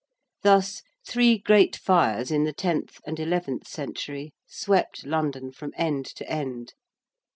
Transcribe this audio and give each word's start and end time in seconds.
Thus, 0.41 0.81
three 1.07 1.37
great 1.37 1.75
fires 1.75 2.31
in 2.31 2.43
the 2.43 2.53
tenth 2.53 2.99
and 3.05 3.19
eleventh 3.19 3.67
century 3.67 4.33
swept 4.47 5.05
London 5.05 5.51
from 5.51 5.73
end 5.77 6.07
to 6.15 6.27
end. 6.27 6.73